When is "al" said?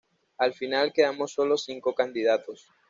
0.39-0.55